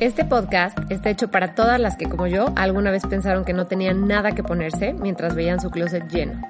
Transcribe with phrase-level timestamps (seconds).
[0.00, 3.66] Este podcast está hecho para todas las que, como yo, alguna vez pensaron que no
[3.66, 6.40] tenían nada que ponerse mientras veían su closet lleno.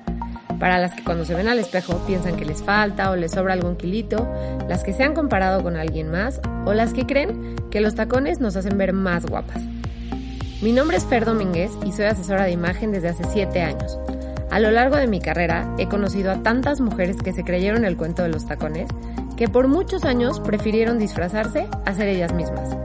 [0.59, 3.53] Para las que cuando se ven al espejo piensan que les falta o les sobra
[3.53, 4.27] algún kilito,
[4.69, 8.41] las que se han comparado con alguien más o las que creen que los tacones
[8.41, 9.61] nos hacen ver más guapas.
[10.63, 13.99] Mi nombre es Fer Domínguez y soy asesora de imagen desde hace 7 años.
[14.51, 17.97] A lo largo de mi carrera he conocido a tantas mujeres que se creyeron el
[17.97, 18.89] cuento de los tacones
[19.37, 22.77] que por muchos años prefirieron disfrazarse a ser ellas mismas.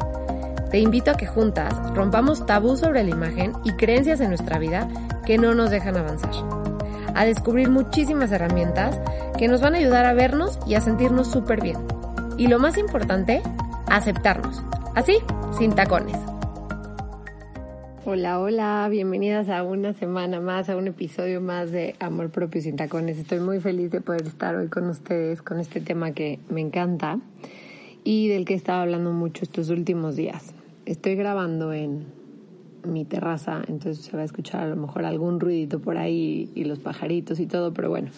[0.72, 4.90] Te invito a que juntas rompamos tabú sobre la imagen y creencias en nuestra vida
[5.26, 6.34] que no nos dejan avanzar.
[7.16, 9.00] A descubrir muchísimas herramientas
[9.38, 11.78] que nos van a ayudar a vernos y a sentirnos súper bien.
[12.38, 13.42] Y lo más importante,
[13.88, 14.62] aceptarnos.
[14.94, 15.20] Así,
[15.58, 16.18] sin tacones.
[18.04, 22.76] Hola, hola, bienvenidas a una semana más, a un episodio más de Amor Propio sin
[22.76, 23.18] tacones.
[23.18, 27.20] Estoy muy feliz de poder estar hoy con ustedes con este tema que me encanta
[28.04, 30.57] y del que he estado hablando mucho estos últimos días.
[30.88, 32.06] Estoy grabando en
[32.86, 36.64] mi terraza, entonces se va a escuchar a lo mejor algún ruidito por ahí y
[36.64, 38.10] los pajaritos y todo, pero bueno,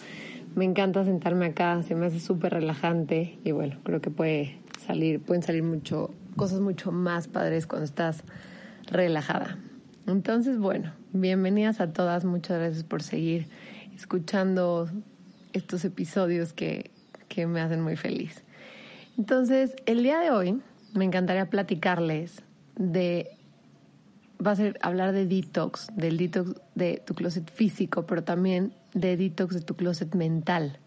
[0.54, 5.20] me encanta sentarme acá, se me hace súper relajante y bueno, creo que puede salir,
[5.20, 8.22] pueden salir mucho, cosas mucho más padres cuando estás
[8.86, 9.58] relajada.
[10.06, 13.48] Entonces, bueno, bienvenidas a todas, muchas gracias por seguir
[13.96, 14.88] escuchando
[15.52, 16.92] estos episodios que,
[17.26, 18.44] que me hacen muy feliz.
[19.18, 20.60] Entonces, el día de hoy
[20.94, 22.44] me encantaría platicarles
[22.80, 23.36] de
[24.44, 29.16] va a ser hablar de detox, del detox de tu closet físico, pero también de
[29.16, 30.78] detox de tu closet mental.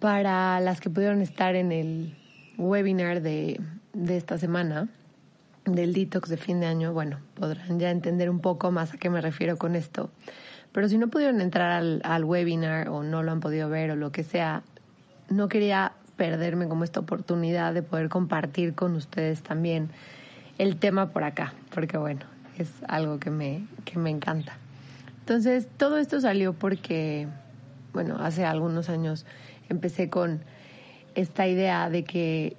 [0.00, 2.14] Para las que pudieron estar en el
[2.58, 3.58] webinar de,
[3.94, 4.88] de esta semana,
[5.64, 9.08] del detox de fin de año, bueno, podrán ya entender un poco más a qué
[9.08, 10.10] me refiero con esto.
[10.72, 13.96] Pero si no pudieron entrar al, al webinar o no lo han podido ver o
[13.96, 14.62] lo que sea,
[15.30, 19.88] no quería perderme como esta oportunidad de poder compartir con ustedes también
[20.58, 22.20] el tema por acá, porque bueno,
[22.58, 24.56] es algo que me, que me encanta.
[25.20, 27.26] Entonces, todo esto salió porque,
[27.92, 29.26] bueno, hace algunos años
[29.68, 30.40] empecé con
[31.14, 32.56] esta idea de que,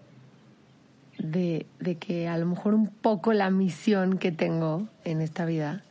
[1.18, 5.84] de, de que a lo mejor un poco la misión que tengo en esta vida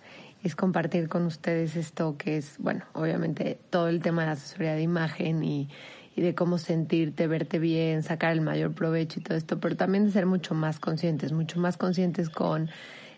[0.42, 4.74] es compartir con ustedes esto que es, bueno, obviamente todo el tema de la asesoría
[4.74, 5.68] de imagen y
[6.16, 10.06] y de cómo sentirte, verte bien, sacar el mayor provecho y todo esto, pero también
[10.06, 12.70] de ser mucho más conscientes, mucho más conscientes con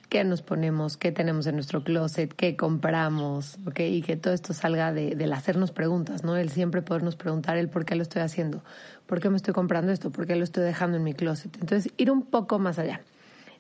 [0.08, 3.80] qué nos ponemos, qué tenemos en nuestro closet, qué compramos, ¿ok?
[3.80, 6.36] Y que todo esto salga de, del hacernos preguntas, ¿no?
[6.36, 8.64] El siempre podernos preguntar el por qué lo estoy haciendo,
[9.06, 11.54] por qué me estoy comprando esto, por qué lo estoy dejando en mi closet.
[11.60, 13.02] Entonces, ir un poco más allá.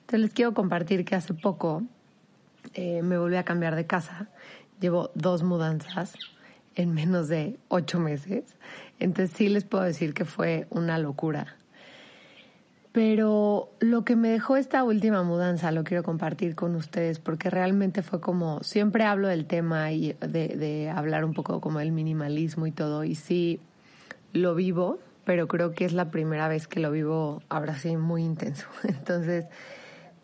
[0.00, 1.84] Entonces, les quiero compartir que hace poco
[2.74, 4.28] eh, me volví a cambiar de casa.
[4.80, 6.14] Llevo dos mudanzas
[6.78, 8.44] en menos de ocho meses.
[9.00, 11.56] Entonces sí les puedo decir que fue una locura.
[12.92, 18.02] Pero lo que me dejó esta última mudanza lo quiero compartir con ustedes porque realmente
[18.02, 22.66] fue como, siempre hablo del tema y de, de hablar un poco como del minimalismo
[22.66, 23.60] y todo, y sí
[24.32, 28.22] lo vivo, pero creo que es la primera vez que lo vivo ahora sí muy
[28.22, 28.66] intenso.
[28.84, 29.46] Entonces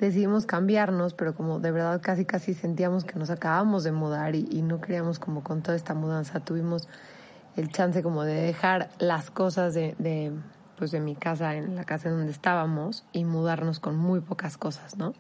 [0.07, 4.63] decidimos cambiarnos, pero como de verdad casi casi sentíamos que nos acabamos de mudar y,
[4.63, 6.89] no queríamos como con toda esta mudanza, tuvimos
[7.57, 10.33] el chance como de dejar las cosas de,
[10.77, 14.97] pues de mi casa en la casa donde estábamos y mudarnos con muy pocas cosas,
[14.97, 15.15] ¿no?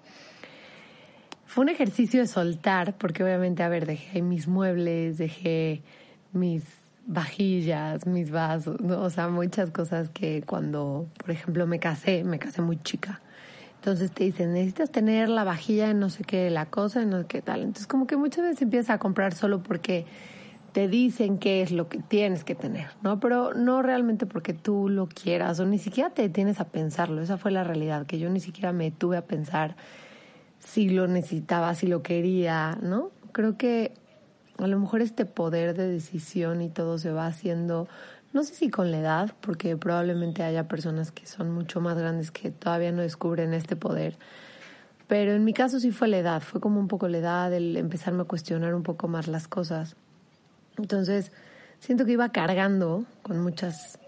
[1.46, 5.82] Fue un ejercicio de soltar, porque obviamente, a ver, dejé mis muebles, dejé
[6.32, 6.64] mis
[7.06, 9.02] vajillas, mis vasos, ¿no?
[9.02, 13.20] o sea, muchas cosas que cuando, por ejemplo, me casé, me casé muy chica.
[13.84, 17.18] Entonces te dicen, necesitas tener la vajilla en no sé qué, la cosa, en no
[17.20, 17.60] sé qué tal.
[17.60, 20.06] Entonces como que muchas veces empiezas a comprar solo porque
[20.72, 23.20] te dicen qué es lo que tienes que tener, ¿no?
[23.20, 27.20] Pero no realmente porque tú lo quieras o ni siquiera te detienes a pensarlo.
[27.20, 29.76] Esa fue la realidad, que yo ni siquiera me tuve a pensar
[30.60, 33.10] si lo necesitaba, si lo quería, ¿no?
[33.32, 33.92] Creo que
[34.56, 37.86] a lo mejor este poder de decisión y todo se va haciendo,
[38.34, 42.32] no sé si con la edad, porque probablemente haya personas que son mucho más grandes
[42.32, 44.18] que todavía no descubren este poder.
[45.06, 47.76] Pero en mi caso sí fue la edad, fue como un poco la edad, el
[47.76, 49.94] empezarme a cuestionar un poco más las cosas.
[50.76, 51.30] Entonces,
[51.78, 54.00] siento que iba cargando con muchas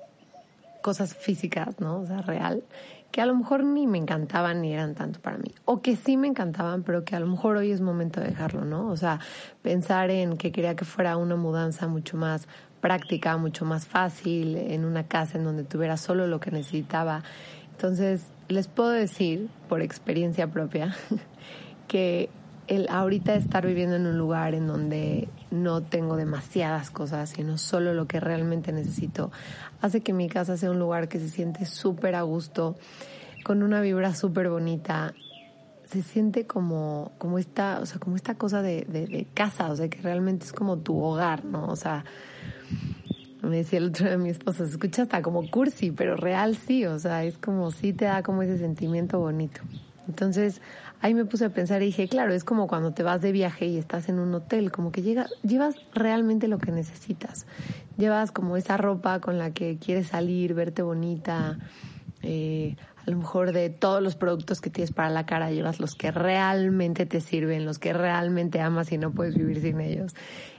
[0.82, 2.00] cosas físicas, ¿no?
[2.00, 2.64] O sea, real.
[3.10, 6.16] Que a lo mejor ni me encantaban ni eran tanto para mí, o que sí
[6.16, 8.88] me encantaban, pero que a lo mejor hoy es momento de dejarlo, ¿no?
[8.88, 9.20] O sea,
[9.62, 12.46] pensar en que quería que fuera una mudanza mucho más
[12.80, 17.22] práctica, mucho más fácil, en una casa en donde tuviera solo lo que necesitaba.
[17.72, 20.94] Entonces, les puedo decir, por experiencia propia,
[21.88, 22.28] que
[22.68, 27.94] el ahorita estar viviendo en un lugar en donde no tengo demasiadas cosas, sino solo
[27.94, 29.30] lo que realmente necesito,
[29.80, 32.76] hace que mi casa sea un lugar que se siente súper a gusto,
[33.44, 35.14] con una vibra súper bonita.
[35.84, 39.76] Se siente como, como esta, o sea, como esta cosa de, de, de casa, o
[39.76, 41.66] sea, que realmente es como tu hogar, ¿no?
[41.68, 42.04] O sea,
[43.42, 46.84] me decía el otro día mi esposa, se escucha hasta como cursi, pero real sí,
[46.86, 49.60] o sea, es como sí te da como ese sentimiento bonito.
[50.08, 50.60] Entonces,
[51.00, 53.66] ahí me puse a pensar y dije, claro, es como cuando te vas de viaje
[53.66, 57.46] y estás en un hotel, como que llega, llevas realmente lo que necesitas.
[57.96, 61.58] Llevas como esa ropa con la que quieres salir, verte bonita,
[62.22, 62.76] eh,
[63.06, 66.10] a lo mejor de todos los productos que tienes para la cara, llevas los que
[66.10, 70.14] realmente te sirven, los que realmente amas y no puedes vivir sin ellos.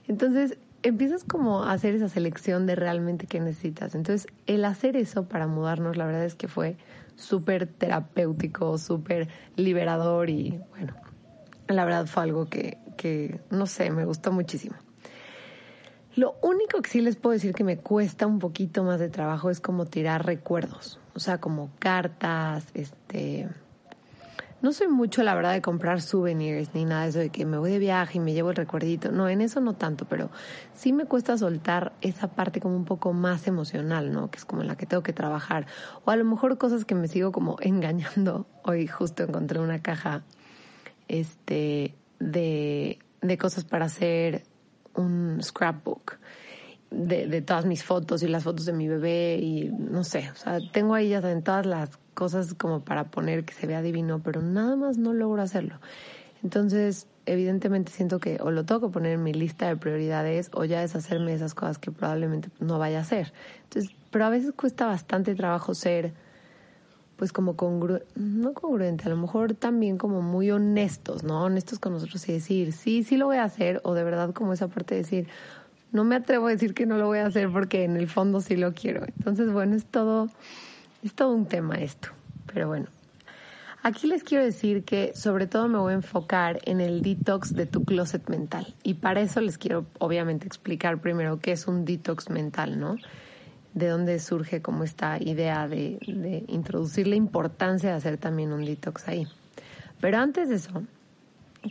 [0.07, 3.95] Entonces, empiezas como a hacer esa selección de realmente qué necesitas.
[3.95, 6.77] Entonces, el hacer eso para mudarnos, la verdad es que fue
[7.17, 10.93] súper terapéutico, súper liberador y bueno,
[11.67, 14.75] la verdad fue algo que, que, no sé, me gustó muchísimo.
[16.15, 19.49] Lo único que sí les puedo decir que me cuesta un poquito más de trabajo
[19.49, 23.47] es como tirar recuerdos, o sea, como cartas, este,
[24.59, 27.59] no soy mucho, la verdad, de comprar souvenirs ni nada de eso de que me
[27.59, 29.11] voy de viaje y me llevo el recuerdito.
[29.11, 30.31] No, en eso no tanto, pero
[30.73, 34.31] sí me cuesta soltar esa parte como un poco más emocional, ¿no?
[34.31, 35.67] Que es como la que tengo que trabajar.
[36.05, 38.47] O a lo mejor cosas que me sigo como engañando.
[38.63, 40.23] Hoy justo encontré una caja
[41.07, 44.43] este, de, de cosas para hacer
[44.95, 46.17] un scrapbook.
[46.89, 50.35] De, de, todas mis fotos y las fotos de mi bebé y no sé, o
[50.37, 54.19] sea, tengo ahí ya en todas las cosas como para poner que se vea divino,
[54.23, 55.75] pero nada más no logro hacerlo.
[56.43, 60.65] Entonces, evidentemente siento que o lo tengo que poner en mi lista de prioridades o
[60.65, 63.33] ya deshacerme de esas cosas que probablemente no vaya a hacer.
[63.65, 66.13] Entonces, pero a veces cuesta bastante trabajo ser
[67.17, 71.43] pues como congru no congruente, a lo mejor también como muy honestos, ¿no?
[71.43, 74.53] Honestos con nosotros y decir, sí, sí lo voy a hacer o de verdad como
[74.53, 75.27] esa parte de decir,
[75.91, 78.41] no me atrevo a decir que no lo voy a hacer porque en el fondo
[78.41, 79.05] sí lo quiero.
[79.05, 80.29] Entonces, bueno, es todo
[81.07, 82.09] es todo un tema esto,
[82.53, 82.87] pero bueno.
[83.83, 87.65] Aquí les quiero decir que sobre todo me voy a enfocar en el detox de
[87.65, 88.75] tu closet mental.
[88.83, 92.97] Y para eso les quiero obviamente explicar primero qué es un detox mental, ¿no?
[93.73, 98.65] De dónde surge como esta idea de, de introducir la importancia de hacer también un
[98.65, 99.27] detox ahí.
[100.01, 100.83] Pero antes de eso,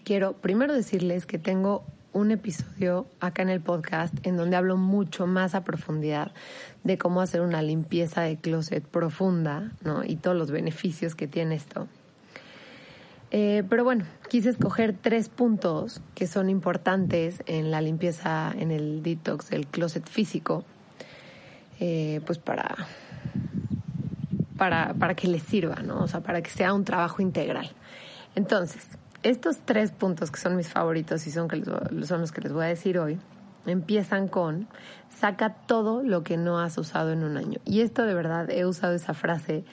[0.04, 1.84] quiero primero decirles que tengo
[2.16, 6.32] un episodio acá en el podcast en donde hablo mucho más a profundidad
[6.82, 10.02] de cómo hacer una limpieza de closet profunda, ¿no?
[10.02, 11.88] Y todos los beneficios que tiene esto.
[13.32, 19.02] Eh, pero bueno, quise escoger tres puntos que son importantes en la limpieza, en el
[19.02, 20.64] detox del closet físico,
[21.80, 22.76] eh, pues para,
[24.56, 26.02] para, para que les sirva, ¿no?
[26.02, 27.72] O sea, para que sea un trabajo integral.
[28.36, 28.86] Entonces,
[29.28, 31.48] estos tres puntos que son mis favoritos y son,
[31.90, 33.18] los que les voy a decir hoy,
[33.66, 34.68] empiezan con
[35.08, 37.58] saca todo lo que no has usado en un año.
[37.64, 39.64] Y esto de verdad he usado esa frase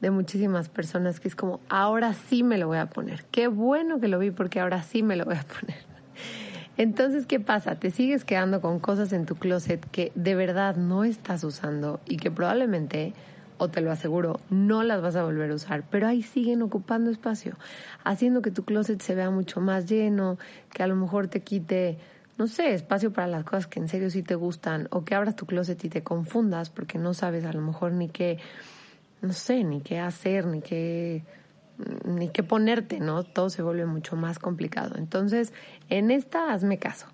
[0.00, 3.24] de muchísimas personas que es como, ahora sí me lo voy a poner.
[3.30, 5.78] Qué bueno que lo vi porque ahora sí me lo voy a poner.
[6.76, 7.76] Entonces, ¿qué pasa?
[7.76, 12.16] Te sigues quedando con cosas en tu closet que de verdad no estás usando y
[12.18, 13.14] que probablemente
[13.58, 17.10] o te lo aseguro, no las vas a volver a usar, pero ahí siguen ocupando
[17.10, 17.56] espacio,
[18.04, 20.38] haciendo que tu closet se vea mucho más lleno,
[20.72, 21.98] que a lo mejor te quite,
[22.38, 25.36] no sé, espacio para las cosas que en serio sí te gustan, o que abras
[25.36, 28.38] tu closet y te confundas porque no sabes a lo mejor ni qué,
[29.22, 31.24] no sé, ni qué hacer, ni qué
[32.04, 33.22] ni qué ponerte, ¿no?
[33.24, 34.96] Todo se vuelve mucho más complicado.
[34.96, 35.52] Entonces,
[35.88, 37.06] en esta hazme caso.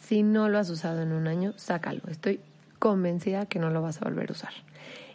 [0.00, 2.00] Si no lo has usado en un año, sácalo.
[2.08, 2.40] Estoy
[2.78, 4.52] convencida que no lo vas a volver a usar.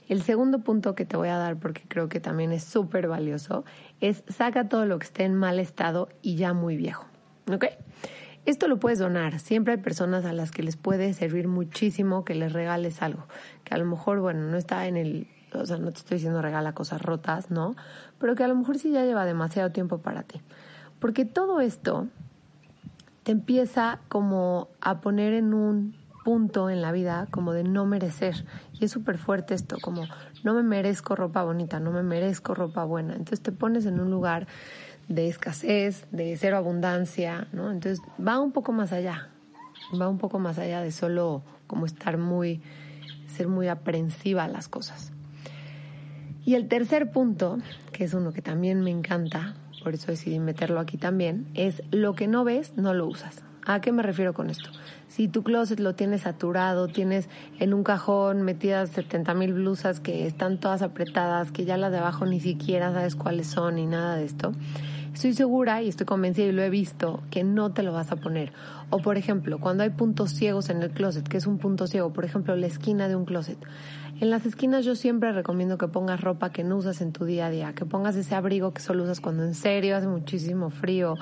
[0.10, 3.64] El segundo punto que te voy a dar, porque creo que también es súper valioso,
[4.02, 7.06] es saca todo lo que esté en mal estado y ya muy viejo.
[7.52, 7.66] ¿Ok?
[8.46, 9.40] Esto lo puedes donar.
[9.40, 13.26] Siempre hay personas a las que les puede servir muchísimo que les regales algo.
[13.64, 15.28] Que a lo mejor, bueno, no está en el.
[15.54, 17.76] O sea, no te estoy diciendo regala cosas rotas, ¿no?
[18.20, 20.42] Pero que a lo mejor sí ya lleva demasiado tiempo para ti.
[21.00, 22.08] Porque todo esto
[23.24, 28.46] te empieza como a poner en un punto en la vida como de no merecer.
[28.84, 30.04] Es súper fuerte esto, como
[30.44, 33.14] no me merezco ropa bonita, no me merezco ropa buena.
[33.14, 34.46] Entonces te pones en un lugar
[35.08, 37.72] de escasez, de cero abundancia, ¿no?
[37.72, 39.30] Entonces va un poco más allá,
[40.00, 42.62] va un poco más allá de solo como estar muy,
[43.28, 45.14] ser muy aprensiva a las cosas.
[46.44, 47.60] Y el tercer punto,
[47.94, 52.16] que es uno que también me encanta, por eso decidí meterlo aquí también, es lo
[52.16, 53.44] que no ves, no lo usas.
[53.66, 54.70] ¿A qué me refiero con esto?
[55.08, 57.30] Si tu closet lo tienes saturado, tienes
[57.60, 62.00] en un cajón metidas 70 mil blusas que están todas apretadas, que ya las de
[62.00, 64.52] abajo ni siquiera sabes cuáles son ni nada de esto,
[65.14, 68.18] estoy segura y estoy convencida y lo he visto que no te lo vas a
[68.18, 68.52] poner.
[68.90, 72.12] O por ejemplo, cuando hay puntos ciegos en el closet, que es un punto ciego,
[72.12, 73.58] por ejemplo, la esquina de un closet.
[74.20, 77.48] En las esquinas yo siempre recomiendo que pongas ropa que no usas en tu día
[77.48, 81.16] a día, que pongas ese abrigo que solo usas cuando en serio hace muchísimo frío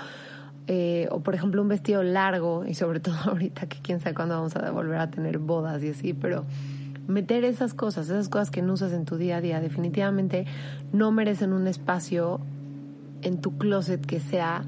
[0.73, 4.35] eh, o por ejemplo un vestido largo y sobre todo ahorita que quién sabe cuándo
[4.35, 6.45] vamos a volver a tener bodas y así, pero
[7.09, 10.45] meter esas cosas, esas cosas que no usas en tu día a día, definitivamente
[10.93, 12.39] no merecen un espacio
[13.21, 14.63] en tu closet que sea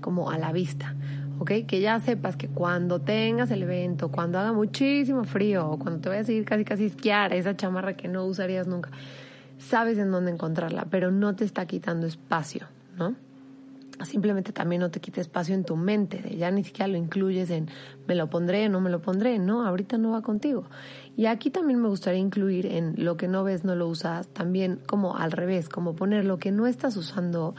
[0.00, 0.94] como a la vista.
[1.40, 1.50] ¿ok?
[1.66, 6.08] Que ya sepas que cuando tengas el evento, cuando haga muchísimo frío, o cuando te
[6.08, 8.90] vayas a ir casi casi esquiar, esa chamarra que no usarías nunca,
[9.58, 13.16] sabes en dónde encontrarla, pero no te está quitando espacio, ¿no?
[14.04, 17.68] Simplemente también no te quite espacio en tu mente, ya ni siquiera lo incluyes en
[18.06, 20.64] me lo pondré, no me lo pondré, no, ahorita no va contigo.
[21.16, 24.80] Y aquí también me gustaría incluir en lo que no ves, no lo usas, también
[24.86, 27.54] como al revés, como poner lo que no estás usando,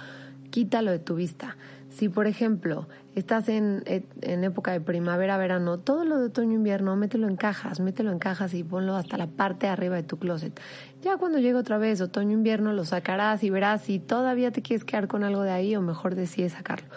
[0.50, 1.58] quítalo de tu vista.
[1.89, 3.84] Si, por ejemplo, estás en,
[4.22, 8.20] en época de primavera, verano, todo lo de otoño, invierno, mételo en cajas, mételo en
[8.20, 10.60] cajas y ponlo hasta la parte de arriba de tu closet.
[11.01, 14.86] Ya cuando llegue otra vez otoño, invierno, lo sacarás y verás si todavía te quieres
[14.86, 16.88] quedar con algo de ahí o mejor decides sacarlo.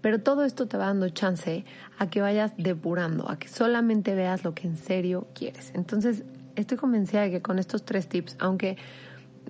[0.00, 1.64] Pero todo esto te va dando chance
[1.98, 5.72] a que vayas depurando, a que solamente veas lo que en serio quieres.
[5.74, 6.24] Entonces,
[6.56, 8.76] estoy convencida de que con estos tres tips, aunque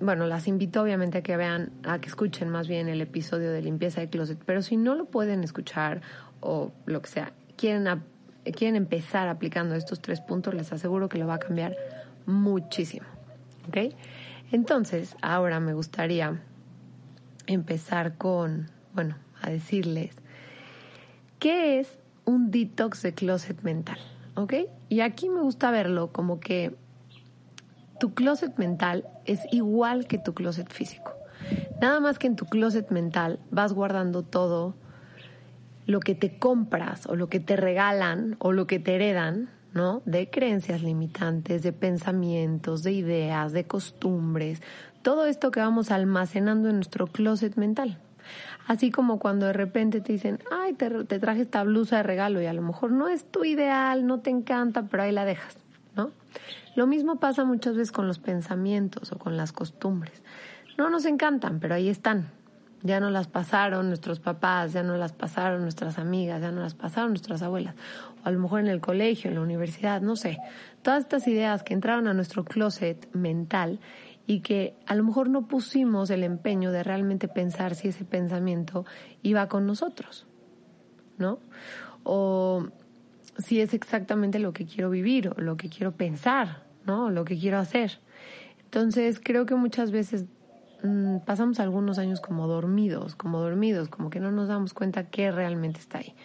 [0.01, 3.61] bueno, las invito obviamente a que vean, a que escuchen más bien el episodio de
[3.61, 6.01] limpieza de closet, pero si no lo pueden escuchar
[6.39, 7.87] o lo que sea, quieren,
[8.43, 11.75] quieren empezar aplicando estos tres puntos, les aseguro que lo va a cambiar
[12.25, 13.05] muchísimo.
[13.67, 13.93] ¿Ok?
[14.51, 16.41] Entonces, ahora me gustaría
[17.47, 20.15] empezar con, bueno, a decirles,
[21.39, 23.99] ¿qué es un detox de closet mental?
[24.35, 24.53] ¿Ok?
[24.89, 26.75] Y aquí me gusta verlo como que
[28.01, 31.13] tu closet mental es igual que tu closet físico.
[31.79, 34.73] Nada más que en tu closet mental vas guardando todo
[35.85, 40.01] lo que te compras o lo que te regalan o lo que te heredan, ¿no?
[40.05, 44.63] De creencias limitantes, de pensamientos, de ideas, de costumbres,
[45.03, 47.99] todo esto que vamos almacenando en nuestro closet mental.
[48.65, 52.47] Así como cuando de repente te dicen, ay, te, traje esta blusa de regalo y
[52.47, 55.55] a lo mejor no es tu ideal, no te encanta, pero ahí la dejas,
[55.95, 56.11] ¿no?
[56.75, 60.23] Lo mismo pasa muchas veces con los pensamientos o con las costumbres.
[60.77, 62.29] No nos encantan, pero ahí están.
[62.83, 66.73] Ya no las pasaron nuestros papás, ya no las pasaron nuestras amigas, ya no las
[66.73, 67.75] pasaron nuestras abuelas.
[68.23, 70.39] O a lo mejor en el colegio, en la universidad, no sé.
[70.81, 73.79] Todas estas ideas que entraron a nuestro closet mental
[74.25, 78.85] y que a lo mejor no pusimos el empeño de realmente pensar si ese pensamiento
[79.21, 80.25] iba con nosotros,
[81.17, 81.39] ¿no?
[83.51, 87.07] Si es exactamente lo que quiero vivir o lo que quiero pensar, ¿no?
[87.07, 87.99] O lo que quiero hacer.
[88.63, 90.23] Entonces creo que muchas veces
[90.83, 95.31] mm, pasamos algunos años como dormidos, como dormidos, como que no nos damos cuenta qué
[95.31, 96.15] realmente está ahí.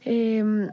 [0.00, 0.68] Em,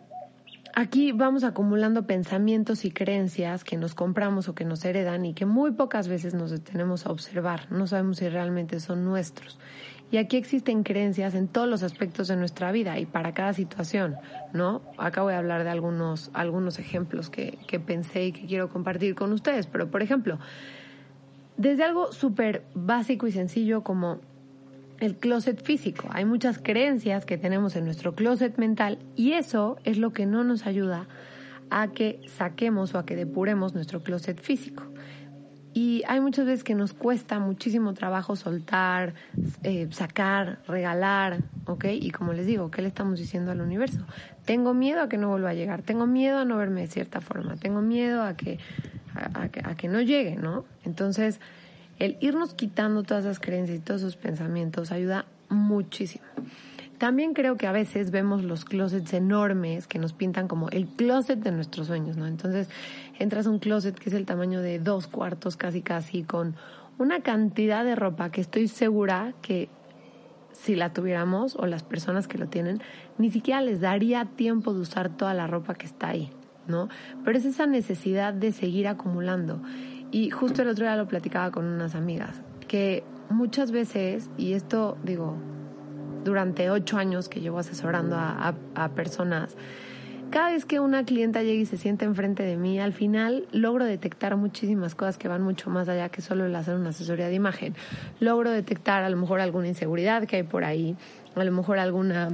[0.73, 5.45] aquí vamos acumulando pensamientos y creencias que nos compramos o que nos heredan y que
[5.45, 7.71] muy pocas veces nos detenemos a observar.
[7.71, 9.59] No sabemos si realmente son nuestros.
[10.11, 14.17] Y aquí existen creencias en todos los aspectos de nuestra vida y para cada situación,
[14.51, 14.81] ¿no?
[14.97, 19.15] Acá voy a hablar de algunos, algunos ejemplos que, que pensé y que quiero compartir
[19.15, 19.67] con ustedes.
[19.67, 20.37] Pero, por ejemplo,
[21.55, 24.19] desde algo súper básico y sencillo como
[25.01, 26.07] el closet físico.
[26.11, 30.43] Hay muchas creencias que tenemos en nuestro closet mental y eso es lo que no
[30.43, 31.07] nos ayuda
[31.71, 34.83] a que saquemos o a que depuremos nuestro closet físico.
[35.73, 39.13] Y hay muchas veces que nos cuesta muchísimo trabajo soltar,
[39.63, 41.85] eh, sacar, regalar, ¿ok?
[41.93, 43.99] Y como les digo, ¿qué le estamos diciendo al universo?
[44.43, 47.21] Tengo miedo a que no vuelva a llegar, tengo miedo a no verme de cierta
[47.21, 48.59] forma, tengo miedo a que,
[49.15, 50.65] a, a que no llegue, ¿no?
[50.83, 51.39] Entonces,
[51.99, 56.25] el irnos quitando todas esas creencias y todos esos pensamientos ayuda muchísimo.
[57.01, 61.39] También creo que a veces vemos los closets enormes que nos pintan como el closet
[61.39, 62.27] de nuestros sueños, ¿no?
[62.27, 62.69] Entonces
[63.17, 66.55] entras a un closet que es el tamaño de dos cuartos casi casi con
[66.99, 69.67] una cantidad de ropa que estoy segura que
[70.51, 72.83] si la tuviéramos o las personas que lo tienen,
[73.17, 76.29] ni siquiera les daría tiempo de usar toda la ropa que está ahí,
[76.67, 76.87] ¿no?
[77.25, 79.59] Pero es esa necesidad de seguir acumulando.
[80.11, 84.99] Y justo el otro día lo platicaba con unas amigas, que muchas veces, y esto
[85.03, 85.35] digo,
[86.23, 89.55] durante ocho años que llevo asesorando a, personas,
[90.29, 93.83] cada vez que una clienta llega y se siente enfrente de mí, al final logro
[93.83, 97.35] detectar muchísimas cosas que van mucho más allá que solo el hacer una asesoría de
[97.35, 97.75] imagen.
[98.21, 100.95] Logro detectar a lo mejor alguna inseguridad que hay por ahí,
[101.35, 102.29] a lo mejor alguna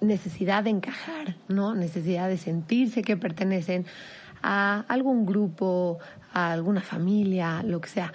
[0.00, 1.74] necesidad de encajar, ¿no?
[1.74, 3.86] Necesidad de sentirse que pertenecen
[4.42, 5.98] a algún grupo,
[6.32, 8.12] a alguna familia, lo que sea,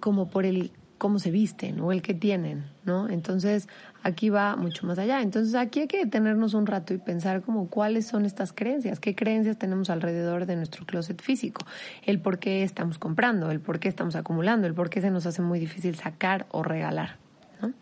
[0.00, 3.08] como por el cómo se visten o el que tienen, ¿no?
[3.08, 3.68] Entonces,
[4.04, 5.22] aquí va mucho más allá.
[5.22, 9.16] Entonces, aquí hay que detenernos un rato y pensar como cuáles son estas creencias, qué
[9.16, 11.64] creencias tenemos alrededor de nuestro closet físico,
[12.04, 15.24] el por qué estamos comprando, el por qué estamos acumulando, el por qué se nos
[15.24, 17.16] hace muy difícil sacar o regalar,
[17.60, 17.72] ¿no?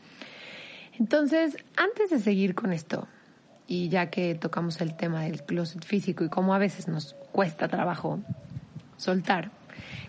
[0.99, 3.09] Entonces, antes de seguir con esto,
[3.67, 7.67] y ya que tocamos el tema del closet físico y cómo a veces nos cuesta
[7.69, 8.21] trabajo
[8.97, 9.51] soltar,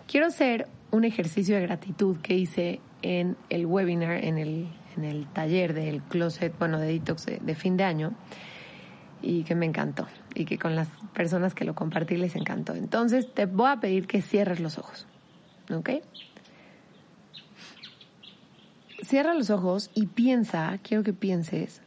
[0.06, 5.26] quiero hacer un ejercicio de gratitud que hice en el webinar, en el, en el
[5.26, 8.12] taller del closet, bueno, de detox de, fin de año,
[9.22, 12.74] y que me encantó, y que con las personas que lo compartí les encantó.
[12.74, 15.06] Entonces te voy a pedir que cierres los ojos,
[15.72, 15.90] ¿ok?
[19.02, 21.82] Cierra los ojos y piensa, quiero que pienses,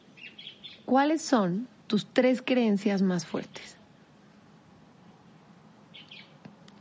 [0.85, 3.77] ¿cuáles son tus tres creencias más fuertes?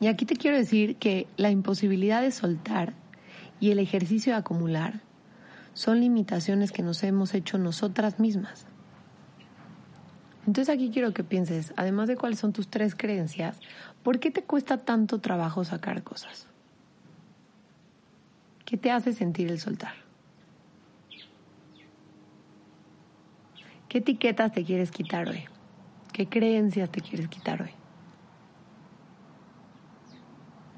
[0.00, 2.92] Y aquí te quiero decir que la imposibilidad de soltar
[3.62, 5.02] y el ejercicio de acumular
[5.72, 8.66] son limitaciones que nos hemos hecho nosotras mismas.
[10.48, 13.60] Entonces aquí quiero que pienses, además de cuáles son tus tres creencias,
[14.02, 16.48] ¿por qué te cuesta tanto trabajo sacar cosas?
[18.64, 19.94] ¿Qué te hace sentir el soltar?
[23.88, 25.44] ¿Qué etiquetas te quieres quitar hoy?
[26.12, 27.70] ¿Qué creencias te quieres quitar hoy?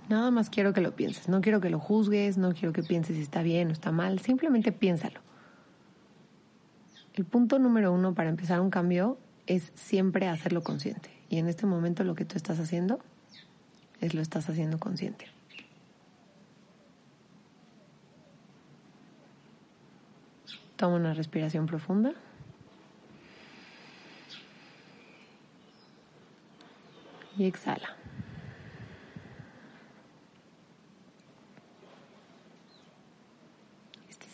[0.08, 1.28] Nada más quiero que lo pienses.
[1.28, 4.18] No quiero que lo juzgues, no quiero que pienses si está bien o está mal.
[4.20, 5.20] Simplemente piénsalo.
[7.14, 11.11] El punto número uno para empezar un cambio es siempre hacerlo consciente.
[11.28, 13.00] Y en este momento lo que tú estás haciendo
[14.00, 15.26] es lo estás haciendo consciente.
[20.76, 22.12] Toma una respiración profunda.
[27.38, 27.96] Y exhala.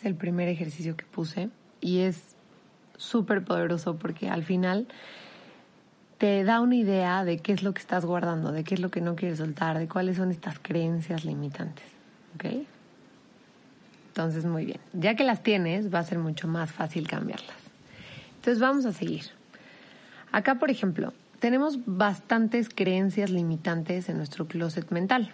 [0.01, 2.35] Es el primer ejercicio que puse y es
[2.97, 4.87] súper poderoso porque al final
[6.17, 8.89] te da una idea de qué es lo que estás guardando, de qué es lo
[8.89, 11.85] que no quieres soltar, de cuáles son estas creencias limitantes.
[12.35, 12.65] ¿Ok?
[14.09, 14.79] Entonces, muy bien.
[14.93, 17.55] Ya que las tienes, va a ser mucho más fácil cambiarlas.
[18.35, 19.25] Entonces, vamos a seguir.
[20.31, 25.31] Acá, por ejemplo, tenemos bastantes creencias limitantes en nuestro closet mental.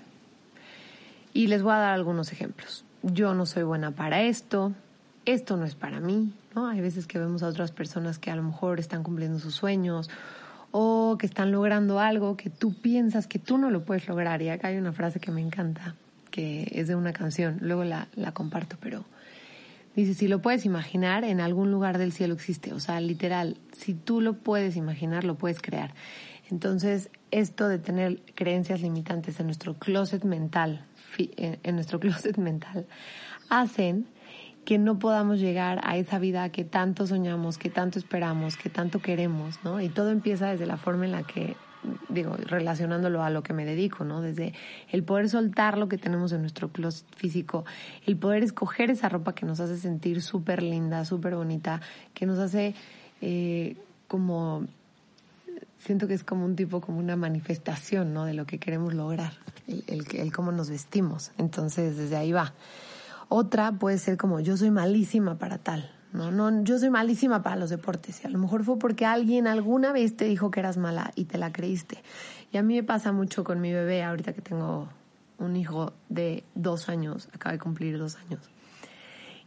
[1.33, 4.73] Y les voy a dar algunos ejemplos yo no soy buena para esto,
[5.25, 6.67] esto no es para mí, ¿no?
[6.67, 10.09] Hay veces que vemos a otras personas que a lo mejor están cumpliendo sus sueños
[10.71, 14.41] o que están logrando algo que tú piensas que tú no lo puedes lograr.
[14.41, 15.95] Y acá hay una frase que me encanta,
[16.31, 19.05] que es de una canción, luego la, la comparto, pero
[19.95, 22.73] dice, si lo puedes imaginar, en algún lugar del cielo existe.
[22.73, 25.93] O sea, literal, si tú lo puedes imaginar, lo puedes crear.
[26.49, 30.85] Entonces, esto de tener creencias limitantes en nuestro closet mental,
[31.17, 32.87] en nuestro closet mental,
[33.49, 34.07] hacen
[34.67, 38.99] que no podamos llegar a esa vida que tanto soñamos, que tanto esperamos, que tanto
[38.99, 39.79] queremos, ¿no?
[39.79, 41.55] Y todo empieza desde la forma en la que,
[42.09, 44.19] digo, relacionándolo a lo que me dedico, ¿no?
[44.19, 44.53] Desde
[44.91, 47.63] el poder soltar lo que tenemos en nuestro closet físico,
[48.05, 51.79] el poder escoger esa ropa que nos hace sentir súper linda, súper bonita,
[52.13, 52.75] que nos hace
[53.21, 53.77] eh,
[54.09, 54.65] como
[55.79, 58.25] siento que es como un tipo, como una manifestación, ¿no?
[58.25, 59.33] De lo que queremos lograr,
[59.67, 61.31] el, el, el, cómo nos vestimos.
[61.37, 62.53] Entonces, desde ahí va.
[63.29, 66.31] Otra puede ser como, yo soy malísima para tal, ¿no?
[66.31, 68.21] No, yo soy malísima para los deportes.
[68.23, 71.25] Y a lo mejor fue porque alguien alguna vez te dijo que eras mala y
[71.25, 72.01] te la creíste.
[72.51, 74.87] Y a mí me pasa mucho con mi bebé, ahorita que tengo
[75.37, 78.39] un hijo de dos años, acaba de cumplir dos años.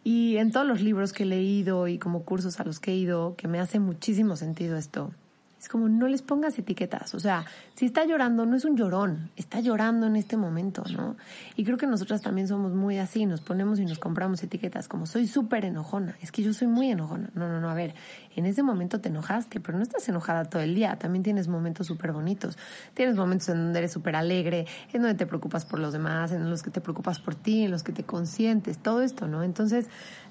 [0.04, 2.96] Y en todos los libros que he leído y como cursos a los que he
[2.96, 5.12] ido, que me hace muchísimo sentido esto,
[5.60, 7.14] es como no les pongas etiquetas.
[7.14, 7.44] O sea,
[7.74, 11.16] si está llorando, no es un llorón, está llorando en este momento, ¿no?
[11.54, 15.04] Y creo que nosotras también somos muy así, nos ponemos y nos compramos etiquetas como
[15.04, 17.28] soy súper enojona, es que yo soy muy enojona.
[17.34, 17.94] No, no, no, a ver,
[18.36, 21.86] en ese momento te enojaste, pero no estás enojada todo el día, también tienes momentos
[21.86, 22.56] súper bonitos.
[22.94, 26.48] Tienes momentos en donde eres súper alegre, en donde te preocupas por los demás, en
[26.48, 29.42] los que te preocupas por ti, en los que te consientes, todo esto, ¿no?
[29.42, 29.88] Entonces,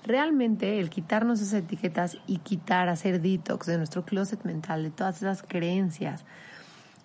[0.09, 5.17] realmente el quitarnos esas etiquetas y quitar, hacer detox de nuestro closet mental, de todas
[5.17, 6.25] esas creencias,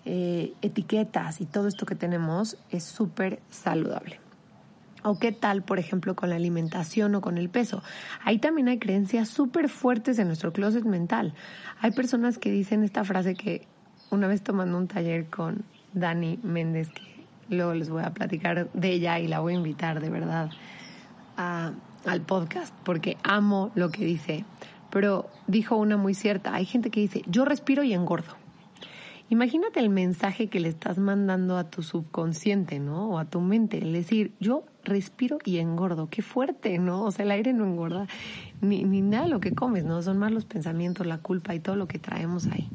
[0.07, 4.21] eh, etiquetas y todo esto que tenemos es súper saludable.
[5.03, 7.83] ¿O qué tal, por ejemplo, con la alimentación o con el peso?
[8.25, 11.35] Ahí también hay creencias súper fuertes en nuestro closet mental.
[11.81, 13.67] Hay personas que dicen esta frase que
[14.11, 18.93] una vez tomando un taller con Dani Méndez, que luego les voy a platicar de
[18.93, 20.51] ella y la voy a invitar de verdad
[22.07, 24.45] al podcast, porque amo lo que dice.
[24.90, 28.37] Pero dijo una muy cierta, hay gente que dice, yo respiro y engordo.
[29.31, 33.09] Imagínate el mensaje que le estás mandando a tu subconsciente, ¿no?
[33.09, 33.79] O a tu mente.
[33.79, 36.09] Es decir, yo respiro y engordo.
[36.11, 37.03] Qué fuerte, ¿no?
[37.03, 38.07] O sea, el aire no engorda
[38.61, 40.03] ni, ni nada lo que comes, ¿no?
[40.03, 42.69] Son más los pensamientos, la culpa y todo lo que traemos ahí.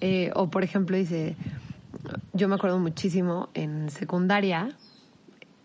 [0.00, 1.36] Eh, o, por ejemplo, dice,
[2.32, 4.70] yo me acuerdo muchísimo en secundaria,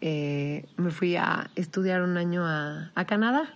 [0.01, 3.53] eh, me fui a estudiar un año a, a Canadá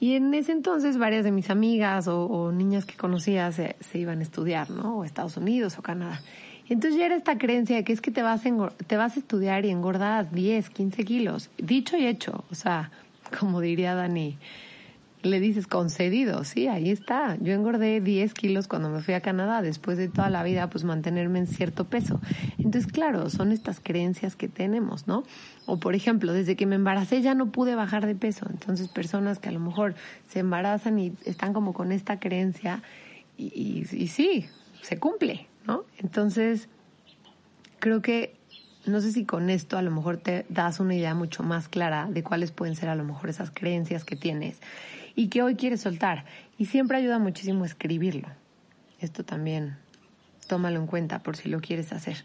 [0.00, 4.22] y en ese entonces varias de mis amigas o, niñas que conocía se, iban a
[4.22, 4.98] estudiar, ¿no?
[4.98, 6.22] O Estados Unidos o Canadá.
[6.70, 9.20] entonces ya era esta creencia de que es que te vas, a te vas a
[9.20, 11.50] estudiar y engordas 10, 15 kilos.
[11.58, 12.44] Dicho y hecho.
[12.50, 12.90] O sea,
[13.38, 14.38] como diría Dani,
[15.22, 17.36] le dices concedido, sí, ahí está.
[17.40, 20.84] Yo engordé 10 kilos cuando me fui a Canadá, después de toda la vida, pues
[20.84, 22.20] mantenerme en cierto peso.
[22.58, 25.24] Entonces, claro, son estas creencias que tenemos, ¿no?
[25.66, 28.46] O por ejemplo, desde que me embaracé ya no pude bajar de peso.
[28.50, 29.94] Entonces, personas que a lo mejor
[30.28, 32.82] se embarazan y están como con esta creencia
[33.36, 34.46] y, y, y sí,
[34.82, 35.84] se cumple, ¿no?
[35.98, 36.68] Entonces,
[37.78, 38.36] creo que
[38.86, 42.08] no sé si con esto a lo mejor te das una idea mucho más clara
[42.10, 44.58] de cuáles pueden ser a lo mejor esas creencias que tienes
[45.20, 46.24] y que hoy quieres soltar.
[46.56, 48.28] Y siempre ayuda muchísimo escribirlo.
[49.00, 49.76] Esto también
[50.48, 52.24] tómalo en cuenta por si lo quieres hacer.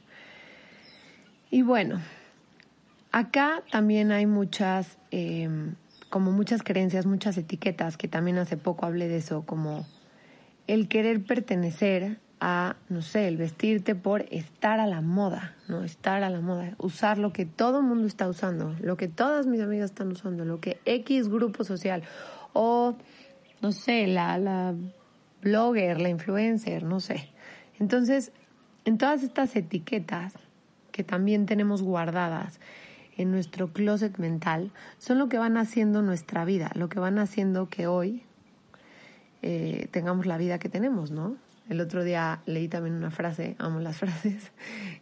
[1.52, 2.00] Y bueno,
[3.12, 5.76] acá también hay muchas, em,
[6.10, 9.86] como muchas creencias, muchas etiquetas, que también hace poco hablé de eso, como
[10.66, 15.84] el querer pertenecer a, no sé, el vestirte por estar a la moda, ¿no?
[15.84, 19.48] Estar a la moda, usar lo que todo el mundo está usando, lo que todas
[19.48, 22.02] mis amigas están usando, lo que X grupo social
[22.56, 22.96] o,
[23.62, 24.74] no sé, la, la
[25.42, 27.30] blogger, la influencer, no sé.
[27.80, 28.32] Entonces,
[28.86, 30.34] en todas estas etiquetas
[30.92, 32.62] que también tenemos guardadas
[33.18, 37.68] en nuestro closet mental, son lo que van haciendo nuestra vida, lo que van haciendo
[37.70, 38.24] que hoy
[39.42, 41.36] eh, tengamos la vida que tenemos, ¿no?
[41.70, 44.52] El otro día leí también una frase, amo las frases,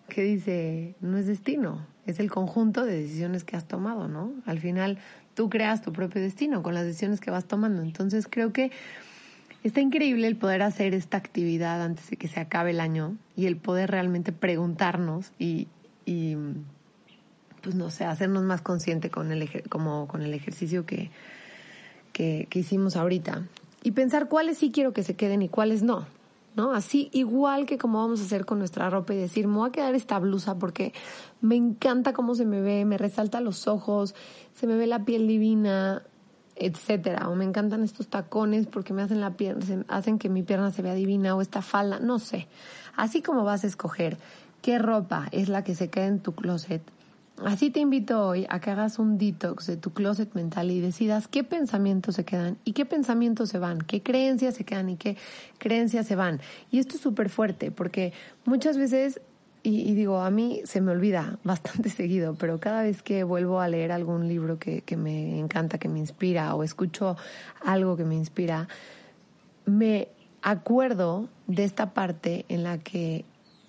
[0.08, 4.34] que dice, no es destino, es el conjunto de decisiones que has tomado, ¿no?
[4.46, 4.98] Al final
[5.34, 7.82] tú creas tu propio destino con las decisiones que vas tomando.
[7.82, 8.72] Entonces creo que
[9.64, 13.46] está increíble el poder hacer esta actividad antes de que se acabe el año y
[13.46, 15.68] el poder realmente preguntarnos y,
[16.06, 16.36] y
[17.62, 21.12] pues no sé, hacernos más consciente con el, como con el ejercicio que,
[22.12, 23.44] que, que hicimos ahorita
[23.84, 26.06] y pensar cuáles sí quiero que se queden y cuáles no.
[26.56, 26.74] ¿No?
[26.74, 29.72] Así igual que como vamos a hacer con nuestra ropa y decir, me voy a
[29.72, 30.94] quedar esta blusa porque
[31.42, 34.16] me encanta cómo se me ve, me resalta los ojos,
[34.54, 36.04] se me ve la piel divina,
[36.56, 40.72] etcétera, o me encantan estos tacones porque me hacen la pierna, hacen que mi pierna
[40.72, 42.48] se vea divina o esta falda, no sé.
[42.96, 44.18] Así como vas a escoger
[44.62, 46.82] qué ropa es la que se queda en tu closet,
[47.38, 51.28] Así te invito hoy a que hagas un detox de tu closet mental y decidas
[51.28, 55.18] qué pensamientos se quedan y qué pensamientos se van, qué creencias se quedan y qué
[55.58, 56.42] creencias se van.
[56.70, 58.14] Y esto es súper fuerte porque
[58.46, 59.20] muchas veces,
[59.64, 63.68] y, digo, a mí se me olvida bastante seguido, pero cada vez que vuelvo a
[63.68, 67.18] leer algún libro que, me encanta, que me inspira o escucho
[67.66, 68.68] algo que me inspira,
[69.66, 70.08] me
[70.44, 73.26] acuerdo de esta parte en la que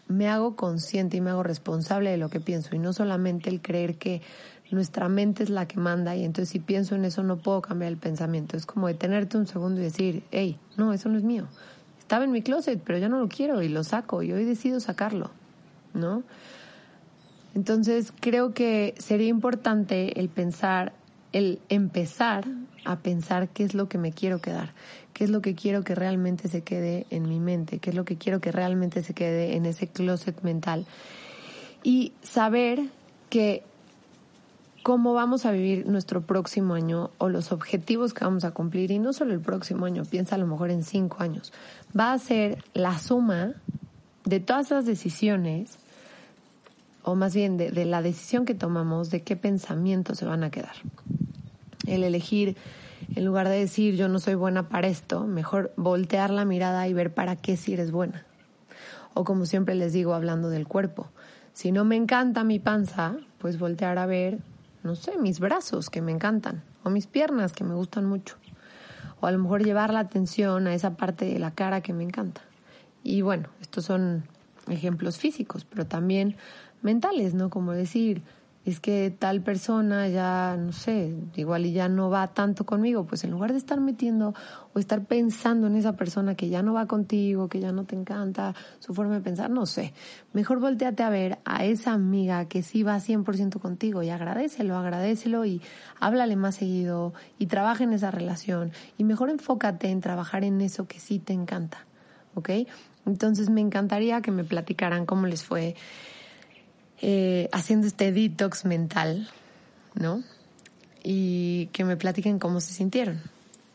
[0.09, 3.61] me hago consciente y me hago responsable de lo que pienso y no solamente el
[3.63, 4.23] creer que
[4.71, 7.93] nuestra mente es la que manda y entonces si pienso en eso no puedo cambiar
[7.93, 8.57] el pensamiento.
[8.57, 11.47] Es como detenerte un segundo y decir, hey, no, eso no es mío.
[11.99, 14.81] Estaba en mi closet, pero yo no lo quiero y lo saco y hoy decido
[14.81, 15.31] sacarlo,
[15.95, 16.23] ¿no?
[17.55, 20.93] Entonces creo que sería importante el pensar,
[21.35, 22.47] el empezar
[22.85, 24.73] a pensar qué es lo que me quiero quedar,
[25.13, 28.05] qué es lo que quiero que realmente se quede en mi mente, qué es lo
[28.05, 30.87] que quiero que realmente se quede en ese closet mental.
[31.83, 32.85] Y saber
[33.31, 33.65] que
[34.85, 39.01] cómo vamos a vivir nuestro próximo año o los objetivos que vamos a cumplir, y
[39.01, 41.53] no solo el próximo año, piensa a lo mejor en cinco años,
[41.99, 43.55] va a ser la suma
[44.25, 45.79] de todas las decisiones,
[47.03, 50.51] o más bien de, de la decisión que tomamos, de qué pensamientos se van a
[50.51, 50.77] quedar
[51.87, 52.57] el elegir,
[53.15, 56.93] en lugar de decir yo no soy buena para esto, mejor voltear la mirada y
[56.93, 58.25] ver para qué si eres buena.
[59.15, 61.09] O como siempre les digo hablando del cuerpo,
[61.53, 64.39] si no me encanta mi panza, pues voltear a ver,
[64.83, 68.37] no sé, mis brazos que me encantan, o mis piernas que me gustan mucho.
[69.21, 72.03] O a lo mejor llevar la atención a esa parte de la cara que me
[72.03, 72.43] encanta.
[73.05, 74.25] Y bueno, estos son
[74.69, 76.37] ejemplos físicos, pero también
[76.83, 77.51] mentales, ¿no?
[77.51, 78.23] Como decir,
[78.65, 83.23] es que tal persona ya, no sé, igual y ya no va tanto conmigo, pues
[83.25, 84.35] en lugar de estar metiendo
[84.73, 87.95] o estar pensando en esa persona que ya no va contigo, que ya no te
[87.95, 89.93] encanta su forma de pensar, no sé,
[90.33, 95.45] mejor volteate a ver a esa amiga que sí va 100% contigo y agradecelo, agradecelo
[95.45, 95.61] y
[96.01, 100.87] háblale más seguido y trabaja en esa relación y mejor enfócate en trabajar en eso
[100.87, 101.85] que sí te encanta,
[102.35, 102.51] ¿ok?
[103.05, 105.77] Entonces me encantaría que me platicaran cómo les fue
[107.07, 109.29] eh, haciendo este detox mental,
[109.95, 110.23] ¿no?
[111.03, 113.21] Y que me platiquen cómo se sintieron.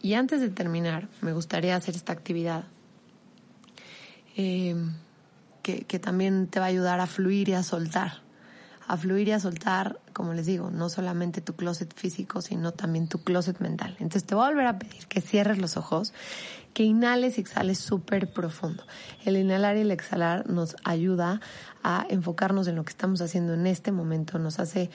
[0.01, 2.63] Y antes de terminar, me gustaría hacer esta actividad
[4.35, 4.75] eh,
[5.61, 8.23] que, que también te va a ayudar a fluir y a soltar.
[8.89, 13.08] A fluir y a soltar, como les digo, no solamente tu closet físico, sino también
[13.08, 13.91] tu closet mental.
[13.99, 16.12] Entonces te voy a volver a pedir que cierres los ojos
[16.73, 18.84] que inhales y exhales súper profundo.
[19.25, 21.39] El inhalar y el exhalar nos ayuda
[21.84, 24.89] a enfocarnos en lo que estamos haciendo en este momento, nos hace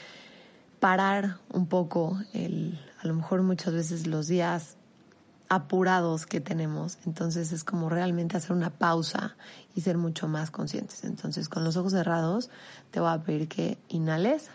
[0.81, 4.77] parar un poco el, a lo mejor muchas veces los días
[5.49, 6.99] apurados que tenemos.
[7.07, 9.37] Entonces es como realmente hacer una pausa
[9.75, 11.05] y ser mucho más conscientes.
[11.05, 12.51] Entonces con los ojos cerrados
[12.91, 14.51] te voy a pedir que inhales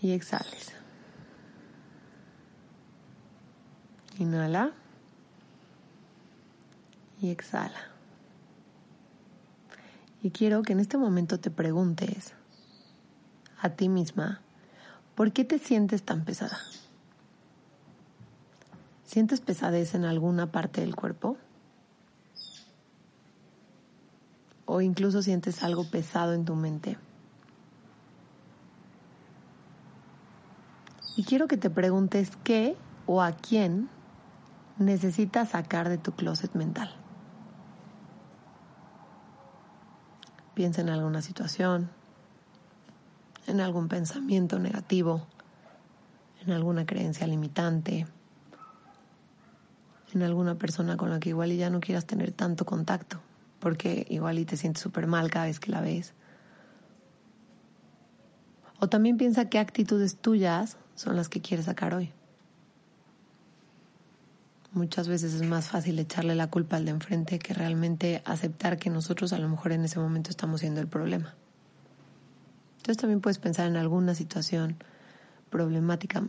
[0.00, 0.72] y exhales.
[4.18, 4.72] Inhala
[7.20, 7.90] y exhala.
[10.22, 12.32] Y quiero que en este momento te preguntes
[13.60, 14.40] a ti misma,
[15.14, 16.58] ¿por qué te sientes tan pesada?
[19.06, 21.36] ¿Sientes pesadez en alguna parte del cuerpo?
[24.64, 26.98] ¿O incluso sientes algo pesado en tu mente?
[31.16, 33.88] Y quiero que te preguntes qué o a quién
[34.76, 36.92] necesitas sacar de tu closet mental.
[40.54, 41.90] Piensa en alguna situación,
[43.46, 45.24] en algún pensamiento negativo,
[46.44, 48.06] en alguna creencia limitante,
[50.16, 53.20] en alguna persona con la que igual y ya no quieras tener tanto contacto,
[53.60, 56.14] porque igual y te sientes súper mal cada vez que la ves.
[58.80, 62.12] O también piensa qué actitudes tuyas son las que quieres sacar hoy.
[64.72, 68.90] Muchas veces es más fácil echarle la culpa al de enfrente que realmente aceptar que
[68.90, 71.34] nosotros a lo mejor en ese momento estamos siendo el problema.
[72.78, 74.76] Entonces también puedes pensar en alguna situación
[75.48, 76.24] problemática,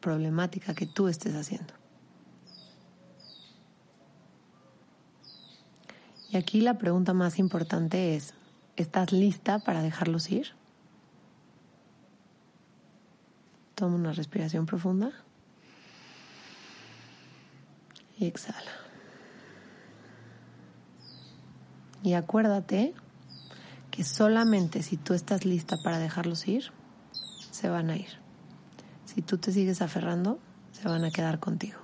[0.00, 1.74] problemática que tú estés haciendo.
[6.34, 8.34] Y aquí la pregunta más importante es,
[8.74, 10.48] ¿estás lista para dejarlos ir?
[13.76, 15.12] Toma una respiración profunda
[18.18, 18.72] y exhala.
[22.02, 22.94] Y acuérdate
[23.92, 26.72] que solamente si tú estás lista para dejarlos ir,
[27.52, 28.10] se van a ir.
[29.04, 30.40] Si tú te sigues aferrando,
[30.72, 31.83] se van a quedar contigo.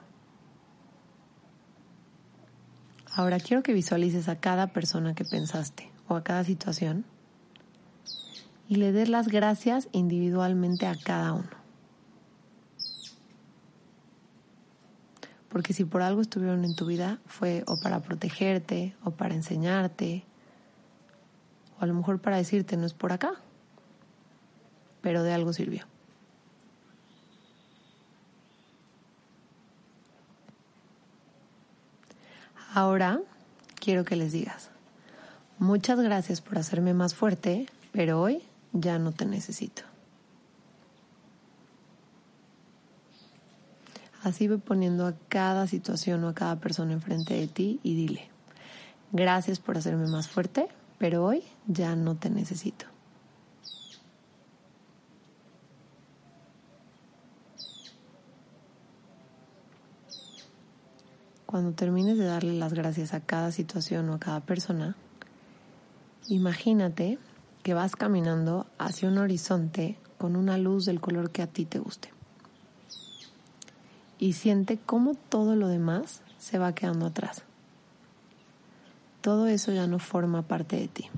[3.12, 7.04] Ahora quiero que visualices a cada persona que pensaste o a cada situación
[8.68, 11.50] y le des las gracias individualmente a cada uno.
[15.48, 20.24] Porque si por algo estuvieron en tu vida fue o para protegerte o para enseñarte
[21.80, 23.32] o a lo mejor para decirte no es por acá,
[25.00, 25.84] pero de algo sirvió.
[32.72, 33.20] Ahora
[33.80, 34.70] quiero que les digas,
[35.58, 39.82] muchas gracias por hacerme más fuerte, pero hoy ya no te necesito.
[44.22, 48.28] Así ve poniendo a cada situación o a cada persona enfrente de ti y dile,
[49.10, 52.89] gracias por hacerme más fuerte, pero hoy ya no te necesito.
[61.60, 64.96] Cuando termines de darle las gracias a cada situación o a cada persona,
[66.26, 67.18] imagínate
[67.62, 71.78] que vas caminando hacia un horizonte con una luz del color que a ti te
[71.78, 72.14] guste
[74.18, 77.42] y siente cómo todo lo demás se va quedando atrás.
[79.20, 81.10] Todo eso ya no forma parte de ti.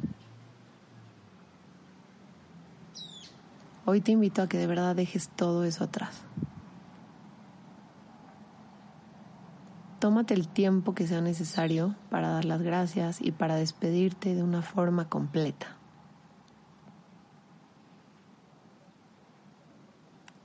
[3.85, 6.17] Hoy te invito a que de verdad dejes todo eso atrás.
[10.03, 14.61] Tómate el tiempo que sea necesario para dar las gracias y para despedirte de una
[14.61, 15.77] forma completa.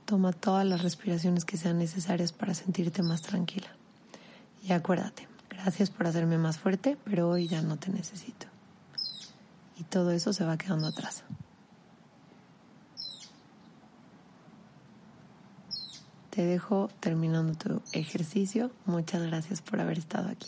[0.04, 3.66] Toma todas las respiraciones que sean necesarias para sentirte más tranquila.
[4.62, 8.46] Y acuérdate, gracias por hacerme más fuerte, pero hoy ya no te necesito.
[9.76, 11.24] Y todo eso se va quedando atrás.
[16.38, 18.70] Te dejo terminando tu ejercicio.
[18.86, 20.46] Muchas gracias por haber estado aquí.